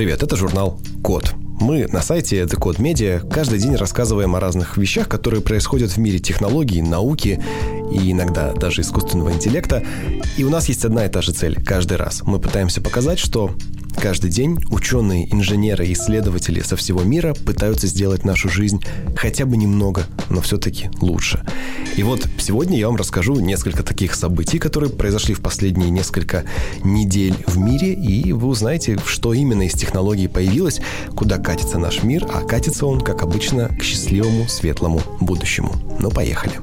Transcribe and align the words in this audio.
Привет, 0.00 0.22
это 0.22 0.34
журнал 0.34 0.80
«Код». 1.02 1.34
Мы 1.60 1.86
на 1.88 2.00
сайте 2.00 2.40
The 2.44 2.56
Code 2.58 2.78
Media 2.78 3.20
каждый 3.28 3.58
день 3.58 3.76
рассказываем 3.76 4.34
о 4.34 4.40
разных 4.40 4.78
вещах, 4.78 5.10
которые 5.10 5.42
происходят 5.42 5.90
в 5.90 5.98
мире 5.98 6.18
технологий, 6.18 6.80
науки 6.80 7.38
и 7.92 8.10
иногда 8.10 8.54
даже 8.54 8.80
искусственного 8.80 9.30
интеллекта. 9.30 9.84
И 10.38 10.44
у 10.44 10.48
нас 10.48 10.70
есть 10.70 10.86
одна 10.86 11.04
и 11.04 11.10
та 11.10 11.20
же 11.20 11.32
цель 11.32 11.62
каждый 11.62 11.98
раз. 11.98 12.22
Мы 12.22 12.38
пытаемся 12.38 12.80
показать, 12.80 13.18
что 13.18 13.54
Каждый 13.96 14.30
день 14.30 14.58
ученые, 14.70 15.32
инженеры 15.32 15.86
и 15.86 15.92
исследователи 15.92 16.60
со 16.60 16.76
всего 16.76 17.02
мира 17.02 17.34
пытаются 17.34 17.86
сделать 17.86 18.24
нашу 18.24 18.48
жизнь 18.48 18.82
хотя 19.16 19.44
бы 19.44 19.56
немного, 19.56 20.06
но 20.28 20.40
все-таки 20.40 20.90
лучше. 21.00 21.44
И 21.96 22.02
вот 22.02 22.26
сегодня 22.38 22.78
я 22.78 22.86
вам 22.86 22.96
расскажу 22.96 23.38
несколько 23.40 23.82
таких 23.82 24.14
событий, 24.14 24.58
которые 24.58 24.90
произошли 24.90 25.34
в 25.34 25.40
последние 25.40 25.90
несколько 25.90 26.44
недель 26.82 27.34
в 27.46 27.58
мире, 27.58 27.92
и 27.92 28.32
вы 28.32 28.48
узнаете, 28.48 28.98
что 29.04 29.34
именно 29.34 29.62
из 29.62 29.72
технологий 29.72 30.28
появилось, 30.28 30.80
куда 31.14 31.38
катится 31.38 31.78
наш 31.78 32.02
мир, 32.02 32.26
а 32.32 32.42
катится 32.42 32.86
он, 32.86 33.00
как 33.00 33.22
обычно, 33.22 33.68
к 33.68 33.82
счастливому, 33.82 34.48
светлому 34.48 35.02
будущему. 35.20 35.74
Ну, 35.98 36.10
поехали. 36.10 36.54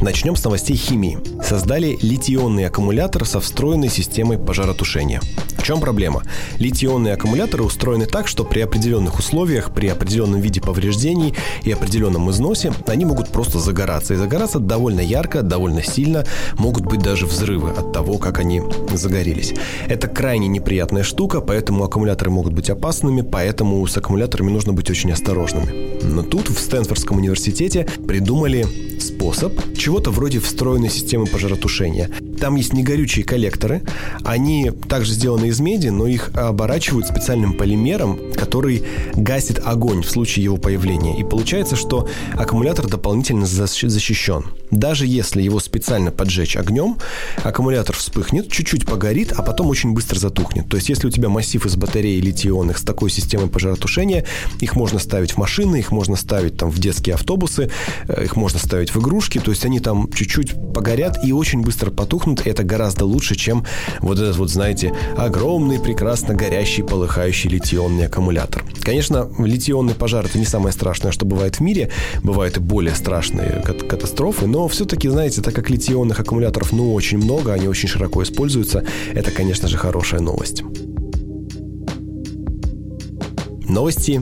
Начнем 0.00 0.34
с 0.34 0.44
новостей 0.44 0.76
химии. 0.76 1.18
Создали 1.50 1.98
литий-ионный 2.00 2.66
аккумулятор 2.66 3.26
со 3.26 3.40
встроенной 3.40 3.88
системой 3.88 4.38
пожаротушения. 4.38 5.20
В 5.58 5.64
чем 5.64 5.80
проблема? 5.80 6.22
Литий-ионные 6.58 7.14
аккумуляторы 7.14 7.64
устроены 7.64 8.06
так, 8.06 8.28
что 8.28 8.44
при 8.44 8.60
определенных 8.60 9.18
условиях, 9.18 9.74
при 9.74 9.88
определенном 9.88 10.40
виде 10.40 10.60
повреждений 10.60 11.34
и 11.64 11.72
определенном 11.72 12.30
износе 12.30 12.72
они 12.86 13.04
могут 13.04 13.30
просто 13.30 13.58
загораться. 13.58 14.14
И 14.14 14.16
загораться 14.16 14.60
довольно 14.60 15.00
ярко, 15.00 15.42
довольно 15.42 15.82
сильно, 15.82 16.24
могут 16.56 16.86
быть 16.86 17.02
даже 17.02 17.26
взрывы 17.26 17.70
от 17.70 17.92
того, 17.92 18.18
как 18.18 18.38
они 18.38 18.62
загорелись. 18.94 19.52
Это 19.88 20.06
крайне 20.06 20.46
неприятная 20.46 21.02
штука, 21.02 21.40
поэтому 21.40 21.82
аккумуляторы 21.82 22.30
могут 22.30 22.52
быть 22.52 22.70
опасными, 22.70 23.22
поэтому 23.22 23.84
с 23.84 23.96
аккумуляторами 23.96 24.52
нужно 24.52 24.72
быть 24.72 24.88
очень 24.88 25.10
осторожными. 25.10 26.00
Но 26.04 26.22
тут 26.22 26.48
в 26.48 26.60
Стэнфордском 26.60 27.16
университете 27.16 27.88
придумали 28.06 28.68
способ 29.02 29.52
чего-то 29.76 30.10
вроде 30.10 30.40
встроенной 30.40 30.90
системы 30.90 31.26
пожаротушения. 31.26 32.10
Там 32.40 32.56
есть 32.56 32.72
негорючие 32.72 33.24
коллекторы. 33.24 33.82
Они 34.24 34.70
также 34.88 35.12
сделаны 35.12 35.46
из 35.46 35.60
меди, 35.60 35.88
но 35.88 36.06
их 36.06 36.30
оборачивают 36.34 37.06
специальным 37.06 37.54
полимером, 37.54 38.18
который 38.34 38.82
гасит 39.14 39.60
огонь 39.64 40.02
в 40.02 40.10
случае 40.10 40.44
его 40.44 40.56
появления. 40.56 41.18
И 41.18 41.24
получается, 41.24 41.76
что 41.76 42.08
аккумулятор 42.34 42.86
дополнительно 42.86 43.46
защищен. 43.46 44.44
Даже 44.70 45.06
если 45.06 45.42
его 45.42 45.60
специально 45.60 46.10
поджечь 46.10 46.56
огнем, 46.56 46.96
аккумулятор 47.42 47.96
вспыхнет, 47.96 48.50
чуть-чуть 48.50 48.86
погорит, 48.86 49.32
а 49.32 49.42
потом 49.42 49.68
очень 49.68 49.92
быстро 49.92 50.18
затухнет. 50.18 50.68
То 50.68 50.76
есть, 50.76 50.88
если 50.88 51.08
у 51.08 51.10
тебя 51.10 51.28
массив 51.28 51.64
из 51.66 51.76
батареи 51.76 52.20
литий-ионных 52.20 52.78
с 52.78 52.82
такой 52.82 53.10
системой 53.10 53.48
пожаротушения, 53.48 54.24
их 54.60 54.76
можно 54.76 54.98
ставить 54.98 55.32
в 55.32 55.36
машины, 55.38 55.76
их 55.76 55.90
можно 55.90 56.16
ставить 56.16 56.56
там 56.56 56.70
в 56.70 56.78
детские 56.78 57.14
автобусы, 57.14 57.70
э, 58.08 58.24
их 58.24 58.36
можно 58.36 58.58
ставить 58.58 58.89
в 58.94 59.00
игрушки, 59.00 59.38
то 59.38 59.50
есть 59.50 59.64
они 59.64 59.80
там 59.80 60.10
чуть-чуть 60.12 60.54
погорят 60.72 61.24
и 61.24 61.32
очень 61.32 61.62
быстро 61.62 61.90
потухнут. 61.90 62.46
И 62.46 62.50
это 62.50 62.64
гораздо 62.64 63.04
лучше, 63.04 63.34
чем 63.36 63.64
вот 64.00 64.18
этот 64.18 64.36
вот, 64.36 64.50
знаете, 64.50 64.94
огромный, 65.16 65.80
прекрасно 65.80 66.34
горящий, 66.34 66.82
полыхающий 66.82 67.50
литий-ионный 67.50 68.06
аккумулятор. 68.06 68.64
Конечно, 68.82 69.30
литий-ионный 69.38 69.94
пожар 69.94 70.26
это 70.26 70.38
не 70.38 70.44
самое 70.44 70.72
страшное, 70.72 71.12
что 71.12 71.26
бывает 71.26 71.56
в 71.56 71.60
мире. 71.60 71.90
Бывают 72.22 72.56
и 72.56 72.60
более 72.60 72.94
страшные 72.94 73.62
катастрофы, 73.88 74.46
но 74.46 74.68
все-таки, 74.68 75.08
знаете, 75.08 75.42
так 75.42 75.54
как 75.54 75.70
литий-ионных 75.70 76.20
аккумуляторов 76.20 76.72
ну 76.72 76.94
очень 76.94 77.18
много, 77.18 77.52
они 77.52 77.68
очень 77.68 77.88
широко 77.88 78.22
используются, 78.22 78.84
это, 79.12 79.30
конечно 79.30 79.68
же, 79.68 79.76
хорошая 79.76 80.20
новость. 80.20 80.62
Новости 83.68 84.20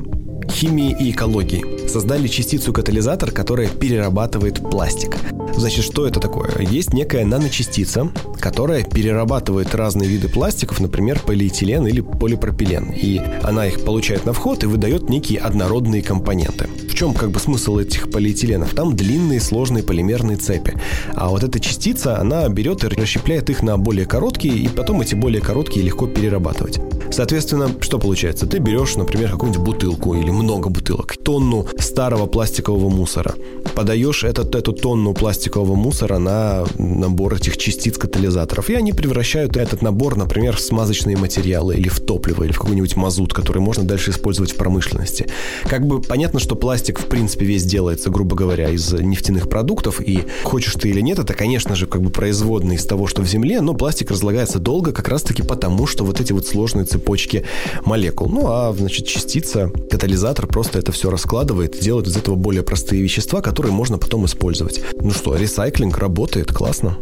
химии 0.58 0.96
и 0.98 1.12
экологии. 1.12 1.86
Создали 1.88 2.26
частицу-катализатор, 2.26 3.30
которая 3.30 3.68
перерабатывает 3.68 4.58
пластик. 4.68 5.16
Значит, 5.56 5.84
что 5.84 6.04
это 6.04 6.18
такое? 6.18 6.50
Есть 6.58 6.92
некая 6.92 7.24
наночастица, 7.24 8.10
которая 8.40 8.82
перерабатывает 8.82 9.72
разные 9.76 10.08
виды 10.08 10.28
пластиков, 10.28 10.80
например, 10.80 11.20
полиэтилен 11.24 11.86
или 11.86 12.00
полипропилен. 12.00 12.90
И 12.90 13.20
она 13.44 13.66
их 13.66 13.84
получает 13.84 14.26
на 14.26 14.32
вход 14.32 14.64
и 14.64 14.66
выдает 14.66 15.08
некие 15.08 15.38
однородные 15.38 16.02
компоненты. 16.02 16.68
Чем 16.98 17.14
как 17.14 17.30
бы 17.30 17.38
смысл 17.38 17.78
этих 17.78 18.10
полиэтиленов? 18.10 18.74
Там 18.74 18.96
длинные 18.96 19.38
сложные 19.38 19.84
полимерные 19.84 20.36
цепи. 20.36 20.74
А 21.14 21.28
вот 21.28 21.44
эта 21.44 21.60
частица, 21.60 22.18
она 22.18 22.48
берет 22.48 22.82
и 22.82 22.88
расщепляет 22.88 23.50
их 23.50 23.62
на 23.62 23.78
более 23.78 24.04
короткие, 24.04 24.56
и 24.56 24.66
потом 24.66 25.00
эти 25.00 25.14
более 25.14 25.40
короткие 25.40 25.86
легко 25.86 26.08
перерабатывать. 26.08 26.80
Соответственно, 27.12 27.70
что 27.80 28.00
получается? 28.00 28.46
Ты 28.46 28.58
берешь, 28.58 28.96
например, 28.96 29.30
какую-нибудь 29.30 29.64
бутылку 29.64 30.14
или 30.14 30.30
много 30.30 30.70
бутылок, 30.70 31.16
тонну 31.22 31.68
старого 31.78 32.26
пластикового 32.26 32.88
мусора, 32.88 33.36
подаешь 33.74 34.24
этот, 34.24 34.54
эту 34.54 34.72
тонну 34.72 35.14
пластикового 35.14 35.76
мусора 35.76 36.18
на 36.18 36.64
набор 36.78 37.34
этих 37.34 37.58
частиц 37.58 37.96
катализаторов, 37.96 38.70
и 38.70 38.74
они 38.74 38.92
превращают 38.92 39.56
этот 39.56 39.82
набор, 39.82 40.16
например, 40.16 40.56
в 40.56 40.60
смазочные 40.60 41.16
материалы 41.16 41.76
или 41.76 41.88
в 41.88 42.00
топливо, 42.00 42.44
или 42.44 42.52
в 42.52 42.58
какой-нибудь 42.58 42.96
мазут, 42.96 43.32
который 43.32 43.60
можно 43.60 43.84
дальше 43.84 44.10
использовать 44.10 44.52
в 44.52 44.56
промышленности. 44.56 45.28
Как 45.64 45.86
бы 45.86 46.00
понятно, 46.02 46.40
что 46.40 46.56
пластик, 46.56 46.87
в 46.96 47.06
принципе, 47.06 47.44
весь 47.44 47.64
делается, 47.64 48.10
грубо 48.10 48.36
говоря, 48.36 48.70
из 48.70 48.92
нефтяных 48.92 49.48
продуктов, 49.48 50.00
и 50.00 50.24
хочешь 50.44 50.74
ты 50.74 50.88
или 50.90 51.00
нет, 51.00 51.18
это, 51.18 51.34
конечно 51.34 51.74
же, 51.74 51.86
как 51.86 52.02
бы 52.02 52.10
производный 52.10 52.76
из 52.76 52.84
того, 52.84 53.06
что 53.06 53.22
в 53.22 53.26
земле, 53.26 53.60
но 53.60 53.74
пластик 53.74 54.10
разлагается 54.10 54.58
долго 54.58 54.92
как 54.92 55.08
раз-таки 55.08 55.42
потому, 55.42 55.86
что 55.86 56.04
вот 56.04 56.20
эти 56.20 56.32
вот 56.32 56.46
сложные 56.46 56.84
цепочки 56.84 57.44
молекул. 57.84 58.28
Ну, 58.28 58.46
а, 58.46 58.72
значит, 58.72 59.06
частица, 59.06 59.70
катализатор 59.90 60.46
просто 60.46 60.78
это 60.78 60.92
все 60.92 61.10
раскладывает, 61.10 61.78
делает 61.80 62.06
из 62.06 62.16
этого 62.16 62.36
более 62.36 62.62
простые 62.62 63.02
вещества, 63.02 63.40
которые 63.40 63.72
можно 63.72 63.98
потом 63.98 64.26
использовать. 64.26 64.80
Ну 65.00 65.10
что, 65.10 65.36
ресайклинг 65.36 65.98
работает, 65.98 66.52
классно. 66.52 66.98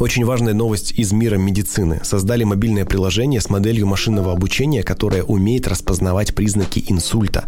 Очень 0.00 0.24
важная 0.24 0.54
новость 0.54 0.92
из 0.96 1.12
мира 1.12 1.36
медицины. 1.36 2.00
Создали 2.02 2.42
мобильное 2.42 2.84
приложение 2.84 3.40
с 3.40 3.48
моделью 3.48 3.86
машинного 3.86 4.32
обучения, 4.32 4.82
которое 4.82 5.22
умеет 5.22 5.68
распознавать 5.68 6.34
признаки 6.34 6.84
инсульта. 6.88 7.44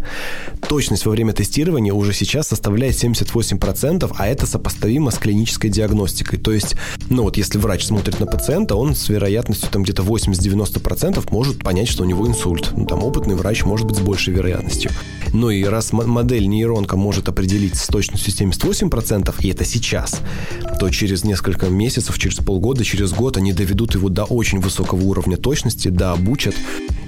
Точность 0.68 1.06
во 1.06 1.10
время 1.10 1.32
тестирования 1.32 1.92
уже 1.92 2.12
сейчас 2.12 2.46
составляет 2.46 2.94
78%, 2.94 4.14
а 4.16 4.28
это 4.28 4.46
сопоставимо 4.46 5.10
с 5.10 5.18
клинической 5.18 5.70
диагностикой. 5.70 6.38
То 6.38 6.52
есть, 6.52 6.76
ну 7.10 7.24
вот 7.24 7.36
если 7.36 7.58
врач 7.58 7.84
смотрит 7.84 8.20
на 8.20 8.26
пациента, 8.26 8.76
он 8.76 8.94
с 8.94 9.08
вероятностью 9.08 9.68
там 9.70 9.82
где-то 9.82 10.04
80-90% 10.04 11.26
может 11.32 11.58
понять, 11.58 11.88
что 11.88 12.04
у 12.04 12.06
него 12.06 12.28
инсульт. 12.28 12.70
Ну, 12.76 12.86
там 12.86 13.02
опытный 13.02 13.34
врач 13.34 13.64
может 13.64 13.88
быть 13.88 13.96
с 13.96 14.00
большей 14.00 14.32
вероятностью. 14.32 14.92
Ну 15.32 15.50
и 15.50 15.64
раз 15.64 15.92
модель 15.92 16.46
нейронка 16.46 16.96
может 16.96 17.28
определить 17.28 17.74
с 17.74 17.88
точностью 17.88 18.32
78%, 18.32 19.34
и 19.40 19.48
это 19.48 19.64
сейчас, 19.64 20.20
то 20.78 20.88
через 20.90 21.24
несколько 21.24 21.66
месяцев, 21.66 22.16
через 22.18 22.35
полгода, 22.42 22.84
через 22.84 23.12
год 23.12 23.36
они 23.36 23.52
доведут 23.52 23.94
его 23.94 24.08
до 24.08 24.24
очень 24.24 24.60
высокого 24.60 25.02
уровня 25.02 25.36
точности, 25.36 25.88
да, 25.88 26.12
обучат, 26.12 26.54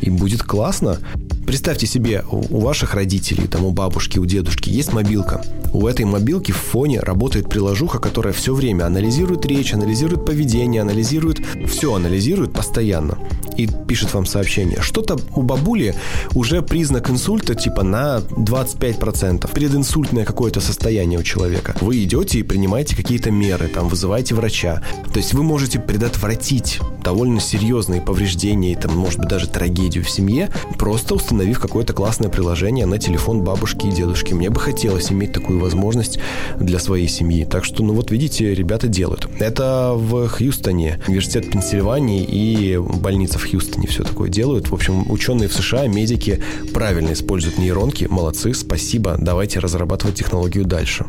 и 0.09 0.11
будет 0.11 0.43
классно. 0.43 0.99
Представьте 1.47 1.87
себе, 1.87 2.25
у 2.31 2.61
ваших 2.61 2.95
родителей, 2.95 3.47
там, 3.47 3.65
у 3.65 3.71
бабушки, 3.71 4.19
у 4.19 4.27
дедушки 4.27 4.69
есть 4.69 4.93
мобилка. 4.93 5.43
У 5.73 5.87
этой 5.87 6.05
мобилки 6.05 6.53
в 6.53 6.57
фоне 6.57 7.01
работает 7.01 7.49
приложуха, 7.49 7.99
которая 7.99 8.35
все 8.35 8.55
время 8.55 8.85
анализирует 8.85 9.47
речь, 9.47 9.73
анализирует 9.73 10.27
поведение, 10.27 10.83
анализирует... 10.83 11.41
Все 11.67 11.95
анализирует 11.95 12.53
постоянно 12.53 13.19
и 13.57 13.67
пишет 13.67 14.15
вам 14.15 14.25
сообщение. 14.25 14.81
Что-то 14.81 15.19
у 15.35 15.43
бабули 15.43 15.95
уже 16.35 16.63
признак 16.63 17.11
инсульта 17.11 17.55
типа 17.55 17.83
на 17.83 18.19
25%. 18.19 19.51
Прединсультное 19.53 20.25
какое-то 20.25 20.61
состояние 20.61 21.19
у 21.19 21.23
человека. 21.23 21.77
Вы 21.81 22.05
идете 22.05 22.39
и 22.39 22.43
принимаете 22.43 22.95
какие-то 22.95 23.31
меры, 23.31 23.69
там, 23.69 23.89
вызываете 23.89 24.35
врача. 24.35 24.83
То 25.13 25.19
есть 25.19 25.35
вы 25.35 25.43
можете 25.43 25.79
предотвратить 25.79 26.81
довольно 27.03 27.41
серьезные 27.41 28.01
повреждения 28.01 28.77
там, 28.77 28.97
может 28.97 29.21
быть, 29.21 29.29
даже 29.29 29.49
трагедию 29.49 30.05
в 30.05 30.11
семье, 30.11 30.51
просто 30.79 31.15
установив 31.15 31.61
какое-то 31.61 31.93
классное 31.93 32.29
приложение 32.29 32.87
на 32.87 32.99
телефон 32.99 33.43
бабушки 33.43 33.87
и 33.87 33.93
дедушки. 33.93 34.35
Мне 34.35 34.51
бы 34.51 34.61
хотелось 34.61 35.11
иметь 35.13 35.33
такую 35.33 35.61
возможность 35.61 36.19
для 36.59 36.79
своей 36.79 37.09
семьи. 37.09 37.45
Так 37.45 37.65
что, 37.65 37.83
ну 37.83 37.95
вот 37.95 38.11
видите, 38.11 38.55
ребята 38.55 38.89
делают. 38.89 39.29
Это 39.39 39.93
в 39.95 40.29
Хьюстоне, 40.29 41.01
университет 41.07 41.51
Пенсильвании 41.51 42.25
и 42.25 42.79
больница 42.79 43.39
в 43.39 43.51
Хьюстоне 43.51 43.87
все 43.87 44.05
такое 44.05 44.29
делают. 44.29 44.69
В 44.69 44.75
общем, 44.75 45.11
ученые 45.11 45.49
в 45.49 45.53
США, 45.53 45.87
медики 45.87 46.43
правильно 46.73 47.13
используют 47.13 47.59
нейронки. 47.59 48.07
Молодцы, 48.11 48.55
спасибо. 48.55 49.17
Давайте 49.19 49.59
разрабатывать 49.59 50.17
технологию 50.17 50.65
дальше. 50.65 51.07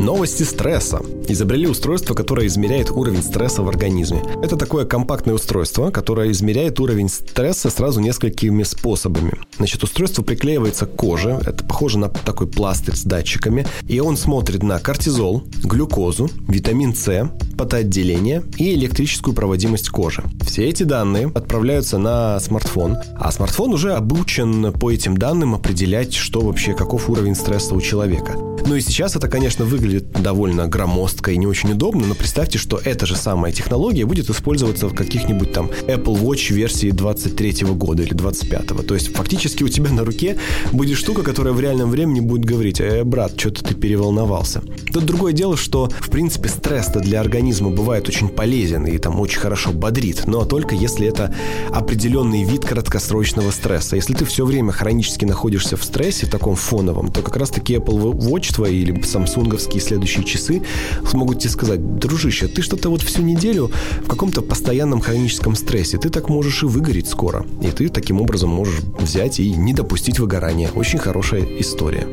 Новости 0.00 0.44
стресса. 0.44 1.00
Изобрели 1.28 1.66
устройство, 1.66 2.14
которое 2.14 2.46
измеряет 2.46 2.90
уровень 2.90 3.22
стресса 3.22 3.62
в 3.62 3.68
организме. 3.68 4.22
Это 4.42 4.56
такое 4.56 4.86
компактное 4.86 5.34
устройство, 5.34 5.90
которое 5.90 6.32
измеряет 6.32 6.80
уровень 6.80 7.10
стресса 7.10 7.68
сразу 7.68 8.00
несколькими 8.00 8.62
способами. 8.62 9.34
Значит, 9.58 9.84
устройство 9.84 10.22
приклеивается 10.22 10.86
к 10.86 10.96
коже, 10.96 11.38
это 11.44 11.64
похоже 11.64 11.98
на 11.98 12.08
такой 12.08 12.46
пластырь 12.46 12.96
с 12.96 13.02
датчиками, 13.02 13.66
и 13.86 14.00
он 14.00 14.16
смотрит 14.16 14.62
на 14.62 14.78
кортизол, 14.78 15.44
глюкозу, 15.62 16.30
витамин 16.48 16.94
С, 16.94 17.30
потоотделение 17.58 18.42
и 18.56 18.72
электрическую 18.74 19.34
проводимость 19.34 19.90
кожи. 19.90 20.24
Все 20.40 20.66
эти 20.66 20.84
данные 20.84 21.30
отправляются 21.34 21.98
на 21.98 22.40
смартфон, 22.40 22.96
а 23.18 23.30
смартфон 23.32 23.74
уже 23.74 23.92
обучен 23.92 24.72
по 24.72 24.90
этим 24.90 25.18
данным 25.18 25.54
определять, 25.54 26.14
что 26.14 26.40
вообще, 26.40 26.72
каков 26.72 27.10
уровень 27.10 27.34
стресса 27.34 27.74
у 27.74 27.80
человека. 27.82 28.32
Ну 28.66 28.74
и 28.76 28.80
сейчас 28.80 29.16
это, 29.16 29.28
конечно, 29.28 29.64
выглядит 29.64 30.10
довольно 30.12 30.66
громоздко 30.66 31.17
и 31.26 31.36
не 31.36 31.46
очень 31.46 31.72
удобно, 31.72 32.06
но 32.06 32.14
представьте, 32.14 32.58
что 32.58 32.80
эта 32.82 33.06
же 33.06 33.16
самая 33.16 33.52
технология 33.52 34.04
будет 34.04 34.30
использоваться 34.30 34.88
в 34.88 34.94
каких-нибудь 34.94 35.52
там 35.52 35.70
Apple 35.86 36.20
Watch 36.20 36.52
версии 36.52 36.90
23 36.90 37.66
года 37.74 38.02
или 38.02 38.14
25 38.14 38.86
То 38.86 38.94
есть 38.94 39.14
фактически 39.14 39.64
у 39.64 39.68
тебя 39.68 39.90
на 39.90 40.04
руке 40.04 40.38
будет 40.72 40.96
штука, 40.96 41.22
которая 41.22 41.52
в 41.52 41.60
реальном 41.60 41.90
времени 41.90 42.20
будет 42.20 42.44
говорить, 42.44 42.80
э, 42.80 43.04
брат, 43.04 43.32
что-то 43.38 43.64
ты 43.64 43.74
переволновался. 43.74 44.62
Тут 44.92 45.04
другое 45.04 45.32
дело, 45.32 45.56
что, 45.56 45.88
в 46.00 46.10
принципе, 46.10 46.48
стресс-то 46.48 47.00
для 47.00 47.20
организма 47.20 47.70
бывает 47.70 48.08
очень 48.08 48.28
полезен 48.28 48.86
и 48.86 48.96
там 48.98 49.18
очень 49.20 49.40
хорошо 49.40 49.72
бодрит, 49.72 50.26
но 50.26 50.44
только 50.44 50.74
если 50.74 51.06
это 51.06 51.34
определенный 51.70 52.44
вид 52.44 52.64
краткосрочного 52.64 53.50
стресса. 53.50 53.96
Если 53.96 54.14
ты 54.14 54.24
все 54.24 54.44
время 54.44 54.72
хронически 54.72 55.24
находишься 55.24 55.76
в 55.76 55.84
стрессе, 55.84 56.26
в 56.26 56.30
таком 56.30 56.54
фоновом, 56.56 57.10
то 57.10 57.22
как 57.22 57.36
раз-таки 57.36 57.74
Apple 57.74 58.12
Watch 58.12 58.54
твои 58.54 58.80
или 58.82 59.00
самсунговские 59.02 59.80
следующие 59.80 60.24
часы 60.24 60.62
смогут 61.08 61.40
тебе 61.40 61.50
сказать, 61.50 61.98
дружище, 61.98 62.48
ты 62.48 62.62
что-то 62.62 62.90
вот 62.90 63.02
всю 63.02 63.22
неделю 63.22 63.70
в 64.02 64.08
каком-то 64.08 64.42
постоянном 64.42 65.00
хроническом 65.00 65.54
стрессе, 65.54 65.98
ты 65.98 66.10
так 66.10 66.28
можешь 66.28 66.62
и 66.62 66.66
выгореть 66.66 67.08
скоро. 67.08 67.46
И 67.62 67.70
ты 67.70 67.88
таким 67.88 68.20
образом 68.20 68.50
можешь 68.50 68.80
взять 69.00 69.40
и 69.40 69.50
не 69.50 69.72
допустить 69.72 70.18
выгорания. 70.18 70.70
Очень 70.74 70.98
хорошая 70.98 71.42
история 71.58 72.06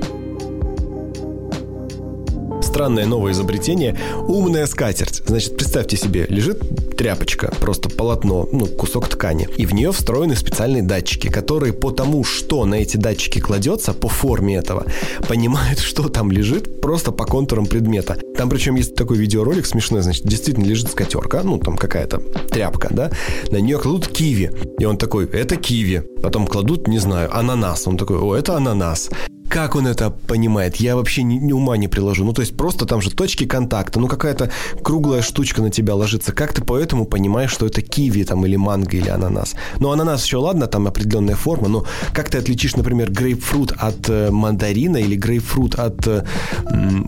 странное 2.75 3.05
новое 3.05 3.31
изобретение– 3.31 3.97
умная 4.27 4.65
скатерть. 4.65 5.23
Значит, 5.25 5.55
представьте 5.55 5.95
себе, 5.95 6.25
лежит 6.27 6.97
тряпочка, 6.97 7.53
просто 7.61 7.87
полотно, 7.87 8.49
ну, 8.51 8.65
кусок 8.65 9.07
ткани, 9.07 9.47
и 9.55 9.65
в 9.65 9.73
нее 9.73 9.93
встроены 9.93 10.35
специальные 10.35 10.83
датчики, 10.83 11.29
которые 11.29 11.71
по 11.71 11.91
тому, 11.91 12.25
что 12.25 12.65
на 12.65 12.75
эти 12.75 12.97
датчики 12.97 13.39
кладется, 13.39 13.93
по 13.93 14.09
форме 14.09 14.57
этого, 14.57 14.87
понимают, 15.25 15.79
что 15.79 16.09
там 16.09 16.33
лежит, 16.33 16.81
просто 16.81 17.13
по 17.13 17.23
контурам 17.23 17.65
предмета. 17.65 18.17
Там 18.37 18.49
причем 18.49 18.75
есть 18.75 18.93
такой 18.93 19.15
видеоролик 19.19 19.65
смешной, 19.65 20.01
значит, 20.01 20.25
действительно 20.25 20.65
лежит 20.65 20.91
скатерка, 20.91 21.43
ну, 21.43 21.59
там 21.59 21.77
какая-то 21.77 22.17
тряпка, 22.51 22.89
да, 22.91 23.09
на 23.51 23.57
нее 23.61 23.79
кладут 23.79 24.09
киви, 24.09 24.51
и 24.79 24.83
он 24.83 24.97
такой, 24.97 25.27
это 25.27 25.55
киви. 25.55 26.03
Потом 26.21 26.45
кладут, 26.45 26.89
не 26.89 26.99
знаю, 26.99 27.33
ананас, 27.33 27.87
он 27.87 27.95
такой, 27.95 28.17
о, 28.17 28.35
это 28.35 28.57
ананас. 28.57 29.09
Как 29.55 29.77
он 29.77 29.87
это 29.87 30.09
понимает? 30.09 30.75
Я 30.75 30.97
вообще 30.97 31.23
ни, 31.23 31.35
ни 31.35 31.53
ума 31.53 31.77
не 31.77 31.87
приложу. 31.87 32.25
Ну, 32.25 32.33
то 32.33 32.41
есть 32.41 32.57
просто 32.57 32.85
там 32.85 33.01
же 33.01 33.09
точки 33.09 33.45
контакта, 33.45 34.01
ну, 34.01 34.09
какая-то 34.09 34.51
круглая 34.83 35.21
штучка 35.21 35.61
на 35.61 35.71
тебя 35.71 35.95
ложится. 35.95 36.33
Как 36.33 36.51
ты 36.51 36.61
поэтому 36.61 37.05
понимаешь, 37.05 37.51
что 37.51 37.65
это 37.65 37.81
киви 37.81 38.25
там 38.25 38.45
или 38.45 38.57
манго 38.57 38.97
или 38.97 39.07
ананас? 39.07 39.55
Ну, 39.79 39.91
ананас 39.91 40.25
еще 40.25 40.39
ладно, 40.39 40.67
там 40.67 40.87
определенная 40.87 41.37
форма, 41.37 41.69
но 41.69 41.85
как 42.11 42.29
ты 42.29 42.37
отличишь, 42.37 42.75
например, 42.75 43.09
грейпфрут 43.09 43.71
от 43.77 44.09
э, 44.09 44.29
мандарина 44.29 44.97
или 44.97 45.15
грейпфрут 45.15 45.75
от, 45.75 46.05
э, 46.05 46.25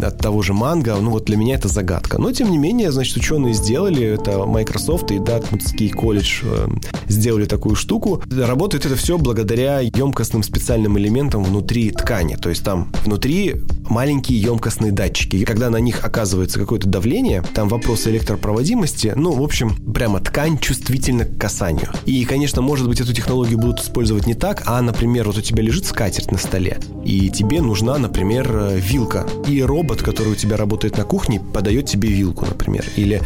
от 0.01 0.17
того 0.17 0.41
же 0.41 0.53
манго? 0.53 0.95
Ну, 0.95 1.11
вот 1.11 1.25
для 1.25 1.35
меня 1.35 1.55
это 1.55 1.67
загадка. 1.67 2.17
Но, 2.17 2.31
тем 2.31 2.49
не 2.49 2.57
менее, 2.57 2.93
значит, 2.93 3.17
ученые 3.17 3.55
сделали, 3.55 4.05
это 4.05 4.45
Microsoft 4.45 5.11
и 5.11 5.19
Дартмутский 5.19 5.89
колледж 5.89 6.43
э, 6.43 6.67
сделали 7.09 7.43
такую 7.43 7.75
штуку. 7.75 8.23
Работает 8.31 8.85
это 8.85 8.95
все 8.95 9.17
благодаря 9.17 9.81
емкостным 9.81 10.43
специальным 10.43 10.97
элементам 10.97 11.43
внутри 11.43 11.91
ткани. 11.91 12.36
То 12.41 12.49
есть 12.49 12.63
там 12.63 12.91
внутри 13.03 13.55
маленькие 13.89 14.41
емкостные 14.41 14.91
датчики. 14.91 15.37
И 15.37 15.45
когда 15.45 15.69
на 15.69 15.77
них 15.77 16.03
оказывается 16.03 16.59
какое-то 16.59 16.87
давление, 16.87 17.43
там 17.53 17.67
вопрос 17.67 18.07
электропроводимости, 18.07 19.13
ну, 19.15 19.31
в 19.31 19.43
общем, 19.43 19.75
прямо 19.93 20.19
ткань 20.19 20.57
чувствительна 20.57 21.25
к 21.25 21.37
касанию. 21.37 21.89
И, 22.05 22.23
конечно, 22.25 22.61
может 22.61 22.87
быть, 22.87 23.01
эту 23.01 23.13
технологию 23.13 23.57
будут 23.57 23.81
использовать 23.81 24.27
не 24.27 24.33
так, 24.33 24.63
а, 24.65 24.81
например, 24.81 25.27
вот 25.27 25.37
у 25.37 25.41
тебя 25.41 25.63
лежит 25.63 25.85
скатерть 25.85 26.31
на 26.31 26.37
столе, 26.37 26.79
и 27.05 27.29
тебе 27.29 27.61
нужна, 27.61 27.97
например, 27.97 28.49
э, 28.51 28.79
вилка. 28.79 29.25
И 29.47 29.61
робот, 29.61 30.01
который 30.01 30.33
у 30.33 30.35
тебя 30.35 30.57
работает 30.57 30.97
на 30.97 31.03
кухне, 31.03 31.39
подает 31.39 31.85
тебе 31.85 32.09
вилку, 32.09 32.45
например. 32.45 32.85
Или 32.95 33.21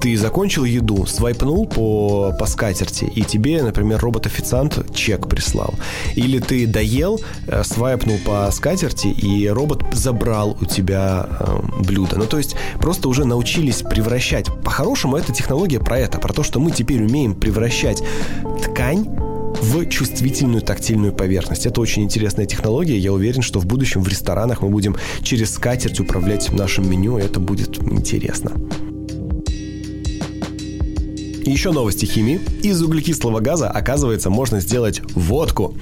ты 0.00 0.16
закончил 0.16 0.64
еду, 0.64 1.06
свайпнул 1.06 1.66
по, 1.66 2.34
по 2.38 2.46
скатерти, 2.46 3.04
и 3.04 3.22
тебе, 3.22 3.62
например, 3.62 4.00
робот-официант 4.00 4.94
чек 4.94 5.28
прислал. 5.28 5.74
Или 6.14 6.38
ты 6.38 6.66
доел, 6.66 7.20
э, 7.46 7.62
свайпнул 7.64 8.18
по 8.24 8.50
скатерти, 8.50 9.08
и 9.08 9.48
робот 9.48 9.82
забрал 10.04 10.56
у 10.60 10.66
тебя 10.66 11.26
э, 11.40 11.82
блюдо. 11.82 12.18
Ну, 12.18 12.26
то 12.26 12.36
есть 12.36 12.56
просто 12.78 13.08
уже 13.08 13.24
научились 13.24 13.82
превращать. 13.82 14.46
По-хорошему, 14.62 15.16
эта 15.16 15.32
технология 15.32 15.80
про 15.80 15.98
это, 15.98 16.18
про 16.18 16.32
то, 16.32 16.42
что 16.42 16.60
мы 16.60 16.70
теперь 16.70 17.02
умеем 17.02 17.34
превращать 17.34 18.02
ткань 18.62 19.08
в 19.62 19.86
чувствительную 19.86 20.60
тактильную 20.60 21.12
поверхность. 21.12 21.64
Это 21.64 21.80
очень 21.80 22.02
интересная 22.02 22.44
технология. 22.44 22.98
Я 22.98 23.12
уверен, 23.12 23.40
что 23.40 23.60
в 23.60 23.66
будущем 23.66 24.02
в 24.02 24.08
ресторанах 24.08 24.60
мы 24.60 24.68
будем 24.68 24.96
через 25.22 25.54
скатерть 25.54 26.00
управлять 26.00 26.52
нашим 26.52 26.88
меню, 26.88 27.16
это 27.16 27.40
будет 27.40 27.82
интересно. 27.82 28.52
Еще 31.46 31.72
новости 31.72 32.06
химии. 32.06 32.40
Из 32.62 32.80
углекислого 32.82 33.40
газа, 33.40 33.68
оказывается, 33.68 34.30
можно 34.30 34.60
сделать 34.60 35.02
водку. 35.14 35.76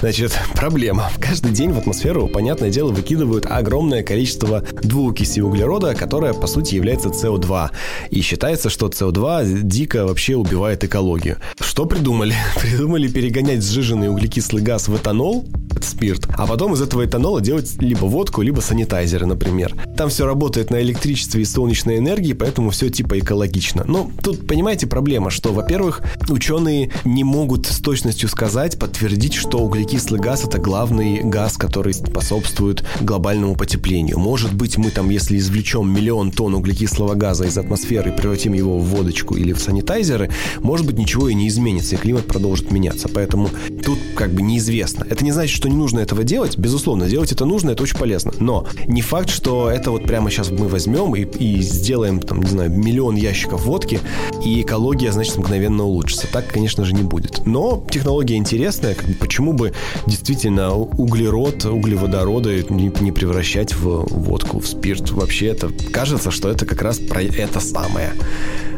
Значит, 0.00 0.38
проблема. 0.54 1.10
Каждый 1.20 1.50
день 1.50 1.72
в 1.72 1.78
атмосферу, 1.78 2.28
понятное 2.28 2.70
дело, 2.70 2.92
выкидывают 2.92 3.46
огромное 3.46 4.04
количество 4.04 4.62
двуокиси 4.82 5.40
углерода, 5.40 5.94
которая, 5.94 6.34
по 6.34 6.46
сути, 6.46 6.76
является 6.76 7.08
СО2. 7.08 7.70
И 8.10 8.20
считается, 8.20 8.70
что 8.70 8.86
СО2 8.88 9.62
дико 9.62 10.06
вообще 10.06 10.36
убивает 10.36 10.84
экологию. 10.84 11.38
Что 11.60 11.84
придумали? 11.84 12.34
Придумали 12.60 13.08
перегонять 13.08 13.64
сжиженный 13.64 14.08
углекислый 14.08 14.62
газ 14.62 14.86
в 14.86 14.96
этанол, 14.96 15.46
спирт, 15.84 16.28
а 16.36 16.46
потом 16.46 16.74
из 16.74 16.82
этого 16.82 17.04
этанола 17.04 17.40
делать 17.40 17.76
либо 17.80 18.04
водку, 18.04 18.42
либо 18.42 18.60
санитайзеры, 18.60 19.26
например. 19.26 19.74
Там 19.96 20.08
все 20.10 20.26
работает 20.26 20.70
на 20.70 20.80
электричестве 20.80 21.42
и 21.42 21.44
солнечной 21.44 21.98
энергии, 21.98 22.32
поэтому 22.32 22.70
все 22.70 22.88
типа 22.88 23.18
экологично. 23.18 23.84
Но 23.86 24.10
тут, 24.22 24.46
понимаете, 24.46 24.86
проблема, 24.86 25.07
что, 25.30 25.52
во-первых, 25.52 26.02
ученые 26.28 26.90
не 27.04 27.24
могут 27.24 27.66
с 27.66 27.78
точностью 27.78 28.28
сказать, 28.28 28.78
подтвердить, 28.78 29.34
что 29.34 29.58
углекислый 29.58 30.20
газ 30.20 30.44
это 30.44 30.58
главный 30.58 31.22
газ, 31.22 31.56
который 31.56 31.94
способствует 31.94 32.84
глобальному 33.00 33.56
потеплению. 33.56 34.18
Может 34.18 34.54
быть, 34.54 34.76
мы 34.76 34.90
там, 34.90 35.10
если 35.10 35.38
извлечем 35.38 35.92
миллион 35.92 36.30
тонн 36.30 36.54
углекислого 36.54 37.14
газа 37.14 37.44
из 37.44 37.56
атмосферы 37.56 38.10
и 38.10 38.16
превратим 38.16 38.52
его 38.52 38.78
в 38.78 38.84
водочку 38.84 39.36
или 39.36 39.52
в 39.52 39.60
санитайзеры, 39.60 40.30
может 40.60 40.86
быть, 40.86 40.98
ничего 40.98 41.28
и 41.28 41.34
не 41.34 41.48
изменится, 41.48 41.94
и 41.94 41.98
климат 41.98 42.26
продолжит 42.26 42.70
меняться. 42.70 43.08
Поэтому 43.08 43.50
тут 43.84 43.98
как 44.16 44.32
бы 44.32 44.42
неизвестно. 44.42 45.06
Это 45.08 45.24
не 45.24 45.32
значит, 45.32 45.56
что 45.56 45.68
не 45.68 45.76
нужно 45.76 46.00
этого 46.00 46.24
делать. 46.24 46.58
Безусловно, 46.58 47.08
делать 47.08 47.32
это 47.32 47.44
нужно, 47.44 47.70
это 47.70 47.82
очень 47.82 47.98
полезно. 47.98 48.32
Но 48.38 48.66
не 48.86 49.00
факт, 49.00 49.30
что 49.30 49.70
это 49.70 49.90
вот 49.90 50.04
прямо 50.04 50.30
сейчас 50.30 50.50
мы 50.50 50.68
возьмем 50.68 51.14
и, 51.14 51.22
и 51.22 51.62
сделаем, 51.62 52.20
там, 52.20 52.42
не 52.42 52.50
знаю, 52.50 52.70
миллион 52.70 53.16
ящиков 53.16 53.64
водки, 53.64 54.00
и 54.44 54.62
экология, 54.62 54.97
значит, 55.06 55.36
мгновенно 55.36 55.84
улучшится. 55.84 56.26
Так, 56.30 56.48
конечно 56.48 56.84
же, 56.84 56.94
не 56.94 57.02
будет. 57.02 57.46
Но 57.46 57.84
технология 57.90 58.36
интересная. 58.36 58.96
Почему 59.20 59.52
бы 59.52 59.72
действительно 60.06 60.74
углерод, 60.74 61.64
углеводороды 61.64 62.66
не 62.70 63.12
превращать 63.12 63.74
в 63.74 64.06
водку, 64.10 64.60
в 64.60 64.66
спирт? 64.66 65.10
Вообще 65.10 65.46
это 65.46 65.70
кажется, 65.92 66.30
что 66.30 66.48
это 66.48 66.66
как 66.66 66.82
раз 66.82 66.98
про 66.98 67.22
это 67.22 67.60
самое. 67.60 68.12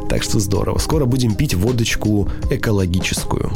Так 0.08 0.22
что 0.22 0.40
здорово. 0.40 0.78
Скоро 0.78 1.04
будем 1.04 1.34
пить 1.34 1.54
водочку 1.54 2.28
экологическую. 2.50 3.52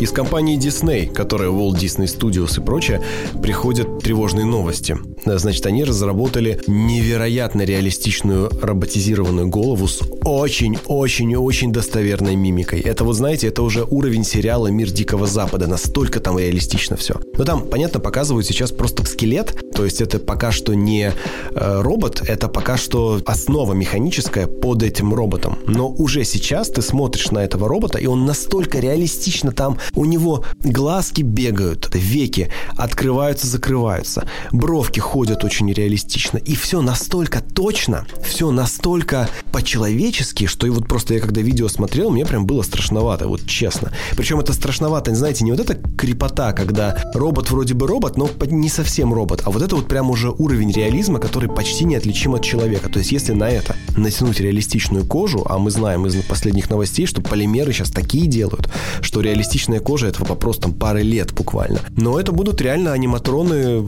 Из 0.00 0.12
компании 0.12 0.56
Disney, 0.56 1.12
которая 1.12 1.48
Walt 1.48 1.74
Disney 1.74 2.04
Studios 2.04 2.60
и 2.60 2.64
прочее, 2.64 3.02
приходят 3.42 3.98
тревожные 3.98 4.44
новости. 4.44 4.96
Значит, 5.24 5.66
они 5.66 5.84
разработали 5.84 6.60
невероятно 6.66 7.62
реалистичную 7.62 8.50
роботизированную 8.62 9.48
голову 9.48 9.88
с 9.88 10.00
очень-очень-очень 10.24 11.72
достоверной 11.72 12.36
мимикой. 12.36 12.80
Это 12.80 13.04
вот, 13.04 13.14
знаете, 13.14 13.48
это 13.48 13.62
уже 13.62 13.84
уровень 13.84 14.24
сериала 14.24 14.68
«Мир 14.68 14.90
Дикого 14.90 15.26
Запада». 15.26 15.66
Настолько 15.66 16.20
там 16.20 16.38
реалистично 16.38 16.96
все. 16.96 17.14
Но 17.36 17.44
там, 17.44 17.62
понятно, 17.62 18.00
показывают 18.00 18.46
сейчас 18.46 18.72
просто 18.72 19.04
скелет, 19.04 19.54
то 19.74 19.84
есть 19.84 20.00
это 20.00 20.18
пока 20.18 20.52
что 20.52 20.74
не 20.74 21.12
э, 21.50 21.80
робот, 21.80 22.22
это 22.26 22.48
пока 22.48 22.76
что 22.76 23.20
основа 23.26 23.72
механическая 23.74 24.46
под 24.46 24.82
этим 24.82 25.14
роботом. 25.14 25.58
Но 25.66 25.88
уже 25.88 26.24
сейчас 26.24 26.68
ты 26.68 26.82
смотришь 26.82 27.30
на 27.30 27.38
этого 27.38 27.68
робота, 27.68 27.98
и 27.98 28.06
он 28.06 28.24
настолько 28.24 28.78
реалистично 28.78 29.52
там 29.52 29.78
у 29.94 30.04
него 30.04 30.44
глазки 30.62 31.22
бегают, 31.22 31.90
веки 31.94 32.50
открываются, 32.76 33.46
закрываются, 33.46 34.28
бровки 34.52 35.00
ходят 35.08 35.42
очень 35.42 35.72
реалистично. 35.72 36.36
И 36.36 36.54
все 36.54 36.82
настолько 36.82 37.40
точно, 37.40 38.06
все 38.22 38.50
настолько 38.50 39.30
по-человечески, 39.52 40.46
что 40.46 40.66
и 40.66 40.70
вот 40.70 40.86
просто 40.86 41.14
я 41.14 41.20
когда 41.20 41.40
видео 41.40 41.68
смотрел, 41.68 42.10
мне 42.10 42.26
прям 42.26 42.44
было 42.44 42.62
страшновато, 42.62 43.26
вот 43.26 43.46
честно. 43.46 43.90
Причем 44.18 44.38
это 44.38 44.52
страшновато, 44.52 45.14
знаете, 45.14 45.44
не 45.44 45.52
вот 45.52 45.60
эта 45.60 45.76
крепота, 45.96 46.52
когда 46.52 47.10
робот 47.14 47.50
вроде 47.50 47.72
бы 47.72 47.86
робот, 47.86 48.18
но 48.18 48.28
не 48.50 48.68
совсем 48.68 49.14
робот, 49.14 49.42
а 49.46 49.50
вот 49.50 49.62
это 49.62 49.76
вот 49.76 49.88
прям 49.88 50.10
уже 50.10 50.30
уровень 50.30 50.72
реализма, 50.72 51.18
который 51.18 51.48
почти 51.48 51.84
неотличим 51.84 52.34
от 52.34 52.42
человека. 52.42 52.90
То 52.90 52.98
есть 52.98 53.10
если 53.10 53.32
на 53.32 53.48
это 53.48 53.76
натянуть 53.96 54.40
реалистичную 54.40 55.06
кожу, 55.06 55.42
а 55.48 55.56
мы 55.58 55.70
знаем 55.70 56.06
из 56.06 56.22
последних 56.24 56.68
новостей, 56.68 57.06
что 57.06 57.22
полимеры 57.22 57.72
сейчас 57.72 57.90
такие 57.90 58.26
делают, 58.26 58.68
что 59.00 59.22
реалистичная 59.22 59.80
кожа 59.80 60.08
это 60.08 60.22
вопрос 60.24 60.58
там 60.58 60.74
пары 60.74 61.02
лет 61.02 61.32
буквально. 61.32 61.80
Но 61.96 62.20
это 62.20 62.32
будут 62.32 62.60
реально 62.60 62.92
аниматроны, 62.92 63.80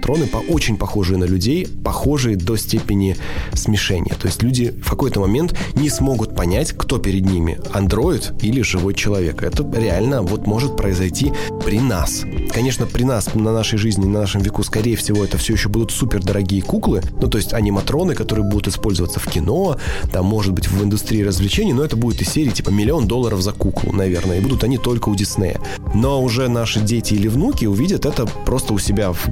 роботы-аниматроны, 0.00 0.26
по 0.26 0.38
очень 0.52 0.76
похожие 0.76 1.18
на 1.18 1.24
людей, 1.24 1.66
похожие 1.84 2.36
до 2.36 2.56
степени 2.56 3.16
смешения. 3.52 4.14
То 4.14 4.26
есть 4.26 4.42
люди 4.42 4.74
в 4.82 4.90
какой-то 4.90 5.20
момент 5.20 5.56
не 5.74 5.90
смогут 5.90 6.34
понять, 6.34 6.72
кто 6.72 6.98
перед 6.98 7.24
ними, 7.24 7.58
андроид 7.72 8.32
или 8.42 8.62
живой 8.62 8.94
человек. 8.94 9.42
Это 9.42 9.66
реально 9.74 10.22
вот 10.22 10.46
может 10.46 10.76
произойти 10.76 11.32
при 11.64 11.80
нас. 11.80 12.24
Конечно, 12.52 12.86
при 12.86 13.04
нас, 13.04 13.34
на 13.34 13.52
нашей 13.52 13.78
жизни, 13.78 14.06
на 14.06 14.20
нашем 14.20 14.42
веку, 14.42 14.62
скорее 14.62 14.96
всего, 14.96 15.24
это 15.24 15.38
все 15.38 15.52
еще 15.54 15.68
будут 15.68 15.90
супер 15.90 16.22
дорогие 16.22 16.62
куклы, 16.62 17.02
ну, 17.20 17.28
то 17.28 17.38
есть 17.38 17.52
аниматроны, 17.52 18.14
которые 18.14 18.44
будут 18.48 18.68
использоваться 18.68 19.20
в 19.20 19.26
кино, 19.26 19.76
там, 20.12 20.26
может 20.26 20.52
быть, 20.52 20.68
в 20.68 20.82
индустрии 20.82 21.22
развлечений, 21.22 21.72
но 21.72 21.84
это 21.84 21.96
будет 21.96 22.22
из 22.22 22.28
серии 22.28 22.50
типа 22.50 22.70
миллион 22.70 23.06
долларов 23.06 23.40
за 23.40 23.52
куклу, 23.52 23.92
наверное, 23.92 24.38
и 24.38 24.40
будут 24.40 24.64
они 24.64 24.78
только 24.78 25.08
у 25.08 25.14
Диснея. 25.14 25.60
Но 25.94 26.22
уже 26.22 26.48
наши 26.48 26.80
дети 26.80 27.14
или 27.14 27.28
внуки 27.28 27.66
увидят 27.66 28.06
это 28.06 28.26
просто 28.26 28.72
у 28.72 28.78
себя 28.78 29.12
в 29.12 29.30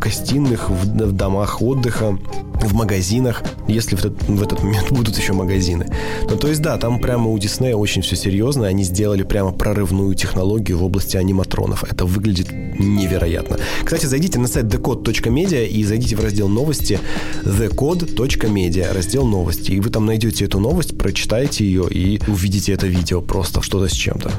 гостиных, 0.58 0.70
в, 0.70 1.06
в 1.06 1.12
домах 1.12 1.62
отдыха, 1.62 2.18
в 2.60 2.74
магазинах, 2.74 3.42
если 3.68 3.96
в 3.96 4.04
этот, 4.04 4.22
в 4.28 4.42
этот 4.42 4.62
момент 4.62 4.90
будут 4.90 5.16
еще 5.16 5.32
магазины. 5.32 5.86
Ну, 6.28 6.36
то 6.36 6.48
есть, 6.48 6.60
да, 6.60 6.76
там 6.76 7.00
прямо 7.00 7.30
у 7.30 7.38
Диснея 7.38 7.76
очень 7.76 8.02
все 8.02 8.16
серьезно, 8.16 8.66
они 8.66 8.84
сделали 8.84 9.22
прямо 9.22 9.52
прорывную 9.52 10.14
технологию 10.14 10.78
в 10.78 10.84
области 10.84 11.16
аниматронов. 11.16 11.84
Это 11.84 12.04
выглядит 12.04 12.50
невероятно. 12.78 13.58
Кстати, 13.84 14.06
зайдите 14.06 14.38
на 14.38 14.48
сайт 14.48 14.66
thecode.media 14.66 15.66
и 15.66 15.84
зайдите 15.84 16.16
в 16.16 16.20
раздел 16.20 16.48
новости 16.48 16.98
thecode.media, 17.44 18.92
раздел 18.92 19.24
новости, 19.24 19.72
и 19.72 19.80
вы 19.80 19.90
там 19.90 20.06
найдете 20.06 20.44
эту 20.44 20.58
новость, 20.58 20.98
прочитаете 20.98 21.64
ее 21.64 21.88
и 21.90 22.20
увидите 22.28 22.72
это 22.72 22.86
видео 22.86 23.20
просто 23.20 23.62
что-то 23.62 23.88
с 23.88 23.92
чем-то. 23.92 24.32